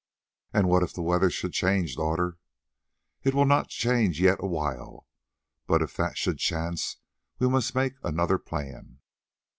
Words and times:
"And 0.51 0.67
what 0.67 0.81
if 0.81 0.93
the 0.93 1.03
weather 1.03 1.29
should 1.29 1.53
change, 1.53 1.95
daughter?" 1.95 2.39
"It 3.21 3.35
will 3.35 3.45
not 3.45 3.69
change 3.69 4.19
yet 4.19 4.39
awhile; 4.41 5.05
but 5.67 5.83
if 5.83 5.95
that 5.95 6.17
should 6.17 6.39
chance, 6.39 6.97
we 7.37 7.47
must 7.47 7.75
make 7.75 7.93
another 8.01 8.39
plan." 8.39 8.97